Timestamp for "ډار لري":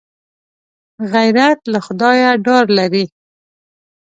2.45-3.05